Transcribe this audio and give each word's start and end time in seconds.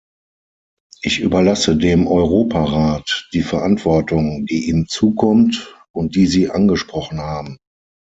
Ich 1.03 1.19
überlasse 1.19 1.77
dem 1.77 2.07
Europarat 2.07 3.29
die 3.33 3.43
Verantwortung, 3.43 4.47
die 4.47 4.67
ihm 4.67 4.87
zukommt 4.87 5.77
und 5.91 6.15
die 6.15 6.25
Sie 6.25 6.49
angesprochen 6.49 7.19
haben. 7.19 7.59